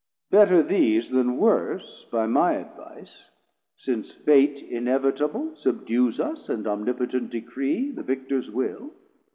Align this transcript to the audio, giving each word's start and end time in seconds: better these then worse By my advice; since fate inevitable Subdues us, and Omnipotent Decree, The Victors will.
better 0.31 0.63
these 0.63 1.11
then 1.11 1.37
worse 1.37 2.05
By 2.11 2.25
my 2.25 2.53
advice; 2.53 3.29
since 3.77 4.11
fate 4.11 4.59
inevitable 4.63 5.55
Subdues 5.55 6.19
us, 6.19 6.49
and 6.49 6.65
Omnipotent 6.65 7.29
Decree, 7.29 7.91
The 7.91 8.01
Victors 8.01 8.49
will. 8.49 8.93